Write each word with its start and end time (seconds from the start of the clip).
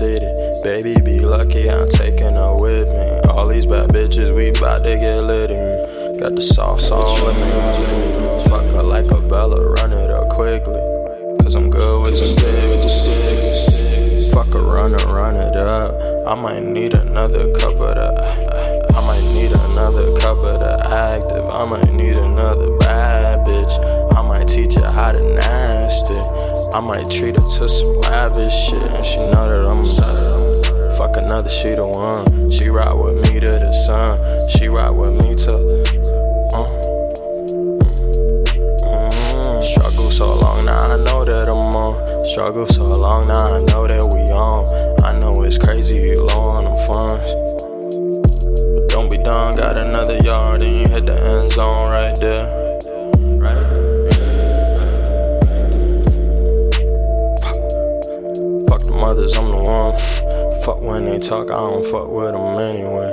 city, 0.00 0.28
baby, 0.62 1.00
be 1.00 1.20
lucky 1.20 1.70
I'm 1.70 1.88
taking 1.88 2.34
her 2.34 2.54
with 2.54 2.86
me. 2.88 3.20
All 3.30 3.48
these 3.48 3.64
bad 3.64 3.88
bitches, 3.88 4.34
we 4.34 4.50
bout 4.60 4.84
to 4.84 4.96
get 4.96 5.22
lit. 5.22 5.50
in. 5.50 6.18
Got 6.18 6.36
the 6.36 6.42
sauce 6.42 6.90
all 6.90 7.16
in 7.28 7.36
me. 7.36 7.50
Fuck 8.50 8.70
her 8.72 8.82
like 8.82 9.10
a 9.10 9.22
Bella, 9.22 9.62
run 9.62 9.92
it 9.92 10.10
up 10.10 10.28
quickly. 10.28 10.82
Cause 11.42 11.54
I'm 11.54 11.70
good 11.70 12.02
with 12.02 12.18
the 12.18 12.26
stick. 12.26 12.82
Fuck 14.32 14.52
her, 14.52 14.62
run 14.62 14.92
it, 14.94 15.04
run 15.06 15.36
it 15.36 15.56
up. 15.56 16.09
I 16.26 16.34
might 16.34 16.62
need 16.62 16.94
another 16.94 17.52
cup 17.54 17.80
of 17.80 17.94
that. 17.94 18.86
I 18.94 19.06
might 19.06 19.22
need 19.32 19.52
another 19.52 20.14
cup 20.20 20.38
of 20.38 20.60
the 20.60 20.78
active. 20.90 21.48
I 21.52 21.64
might 21.64 21.90
need 21.92 22.18
another 22.18 22.76
bad 22.78 23.46
bitch. 23.46 24.16
I 24.16 24.22
might 24.22 24.46
teach 24.46 24.74
her 24.74 24.90
how 24.90 25.12
to 25.12 25.20
nasty. 25.20 26.14
I 26.76 26.80
might 26.80 27.10
treat 27.10 27.36
her 27.36 27.58
to 27.58 27.68
some 27.68 28.00
lavish 28.00 28.54
shit, 28.54 28.82
and 28.82 29.04
she 29.04 29.18
know 29.18 29.48
that 29.48 29.66
I'm 29.66 29.84
a. 29.84 30.92
fuck 30.94 31.16
another. 31.16 31.50
She 31.50 31.70
the 31.70 31.86
one. 31.86 32.50
She 32.50 32.68
ride 32.68 32.94
with 32.94 33.16
me 33.26 33.40
to 33.40 33.50
the 33.50 33.72
sun. 33.86 34.18
She 34.50 34.68
ride 34.68 34.90
with 34.90 35.14
me 35.22 35.34
to. 35.34 35.54
Uh. 36.52 36.90
Mm. 38.84 39.62
Struggle 39.62 40.10
so 40.10 40.34
long 40.34 40.64
now 40.64 40.92
I 40.92 40.96
know 40.96 41.24
that 41.24 41.48
I'm 41.48 41.74
on. 41.74 42.24
Struggle 42.26 42.66
so 42.66 42.84
long 42.96 43.28
now 43.28 43.56
I 43.56 43.58
know 43.64 43.86
that 43.86 44.04
we 44.04 44.20
on. 44.32 44.89
It's 45.50 45.58
crazy 45.58 45.96
you 45.96 46.22
low 46.22 46.42
on 46.42 46.62
them 46.62 46.76
funds. 46.86 47.34
But 48.72 48.88
don't 48.88 49.10
be 49.10 49.16
done, 49.16 49.56
got 49.56 49.76
another 49.76 50.16
yard 50.18 50.62
and 50.62 50.76
you 50.76 50.94
hit 50.94 51.06
the 51.06 51.20
end 51.20 51.50
zone 51.50 51.90
right 51.90 52.14
there. 52.20 52.46
Fuck 58.68 58.82
the 58.84 58.96
mothers, 59.00 59.34
I'm 59.34 59.50
the 59.50 59.56
one. 59.56 60.62
Fuck 60.62 60.82
when 60.82 61.06
they 61.06 61.18
talk, 61.18 61.50
I 61.50 61.56
don't 61.56 61.84
fuck 61.84 62.08
with 62.08 62.30
them 62.30 62.56
anyway. 62.56 63.10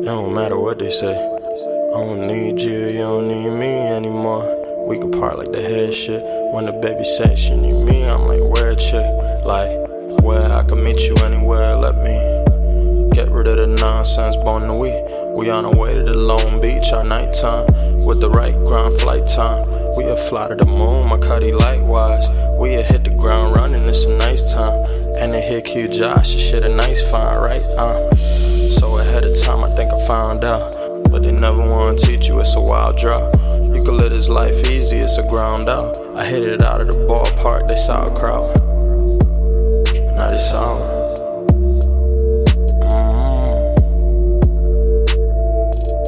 It 0.00 0.06
don't 0.06 0.32
matter 0.32 0.58
what 0.58 0.78
they 0.78 0.88
say. 0.88 1.14
I 1.14 2.00
don't 2.00 2.26
need 2.26 2.62
you, 2.62 2.86
you 2.86 3.00
don't 3.00 3.28
need 3.28 3.50
me 3.50 3.76
anymore. 3.88 4.86
We 4.88 4.98
could 4.98 5.12
part 5.12 5.38
like 5.38 5.52
the 5.52 5.60
head 5.60 5.92
shit. 5.92 6.22
When 6.54 6.64
the 6.64 6.72
baby 6.72 7.04
says 7.04 7.38
she 7.38 7.54
need 7.54 7.84
me, 7.84 8.08
I'm 8.08 8.26
like, 8.26 8.40
where 8.40 8.70
a 8.70 8.76
chick? 8.76 9.04
Like, 9.44 9.87
where 10.28 10.52
I 10.52 10.62
can 10.62 10.84
meet 10.84 11.00
you 11.08 11.16
anywhere, 11.24 11.74
let 11.74 11.96
me 12.04 12.12
get 13.14 13.30
rid 13.30 13.46
of 13.46 13.56
the 13.56 13.66
nonsense, 13.66 14.36
born 14.36 14.68
the 14.68 14.74
we. 14.74 14.90
On 15.48 15.64
our 15.64 15.74
way 15.74 15.94
to 15.94 16.02
the 16.02 16.12
Long 16.12 16.60
Beach, 16.60 16.92
our 16.92 17.02
nighttime. 17.02 17.64
With 18.04 18.20
the 18.20 18.28
right 18.28 18.52
ground 18.52 18.94
flight 18.96 19.26
time. 19.26 19.66
We 19.96 20.04
a 20.04 20.16
fly 20.28 20.48
to 20.48 20.54
the 20.54 20.66
moon, 20.66 21.08
my 21.08 21.16
cutty 21.16 21.52
likewise. 21.52 22.28
We 22.60 22.74
a 22.74 22.82
hit 22.82 23.04
the 23.04 23.10
ground 23.10 23.54
running, 23.56 23.84
it's 23.84 24.04
a 24.04 24.10
nice 24.18 24.52
time. 24.52 24.84
And 25.18 25.32
they 25.32 25.40
hit 25.40 25.64
Q 25.64 25.88
Josh, 25.88 26.34
this 26.34 26.50
shit 26.50 26.62
a 26.62 26.68
nice 26.68 27.00
find, 27.10 27.40
right? 27.40 27.62
Uh. 27.78 28.10
So 28.68 28.98
ahead 28.98 29.24
of 29.24 29.40
time, 29.40 29.64
I 29.64 29.74
think 29.76 29.94
I 29.94 30.06
found 30.06 30.44
out. 30.44 30.76
But 31.10 31.22
they 31.22 31.32
never 31.32 31.66
wanna 31.66 31.96
teach 31.96 32.28
you, 32.28 32.38
it's 32.40 32.54
a 32.54 32.60
wild 32.60 32.98
drop. 32.98 33.34
You 33.74 33.82
can 33.82 33.96
live 33.96 34.10
this 34.10 34.28
life 34.28 34.66
easy, 34.66 34.96
it's 34.96 35.16
a 35.16 35.26
ground 35.26 35.70
out. 35.70 35.96
I 36.14 36.26
hit 36.26 36.42
it 36.42 36.60
out 36.62 36.82
of 36.82 36.88
the 36.88 36.98
ballpark, 37.08 37.68
they 37.68 37.76
saw 37.76 38.12
a 38.12 38.14
crowd. 38.14 38.67
Now 40.18 40.30
they 40.32 40.36
saw 40.36 40.74
'em. 40.74 40.82
Mm. 42.90 43.58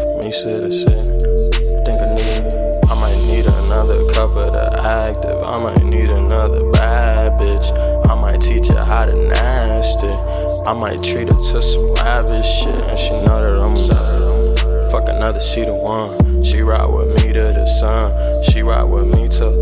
From 0.00 0.26
east 0.26 0.42
to 0.42 0.50
the 0.58 0.72
city, 0.72 1.06
think 1.84 2.02
I 2.02 2.08
need. 2.16 2.42
I 2.90 2.94
might 3.00 3.20
need 3.30 3.46
another 3.46 4.04
cup 4.12 4.34
of 4.34 4.52
the 4.52 4.66
active. 4.82 5.46
I 5.46 5.56
might 5.58 5.84
need 5.84 6.10
another 6.10 6.68
bad 6.72 7.38
bitch. 7.38 7.68
I 8.10 8.14
might 8.16 8.40
teach 8.40 8.66
her 8.72 8.84
how 8.84 9.06
to 9.06 9.14
nasty. 9.14 10.12
I 10.66 10.72
might 10.72 11.00
treat 11.04 11.28
her 11.28 11.38
to 11.52 11.62
some 11.62 11.94
lavish 11.94 12.44
shit, 12.58 12.74
and 12.74 12.98
she 12.98 13.12
know 13.24 13.38
that 13.40 13.56
I'm 13.64 13.76
that. 13.86 14.88
Fuck 14.90 15.08
another, 15.08 15.40
she 15.40 15.64
the 15.64 15.74
one. 15.74 16.42
She 16.42 16.60
ride 16.62 16.86
with 16.86 17.22
me 17.22 17.32
to 17.34 17.44
the 17.54 17.66
sun. 17.80 18.12
She 18.50 18.62
ride 18.64 18.82
with 18.82 19.06
me 19.14 19.28
to 19.28 19.44
the. 19.44 19.61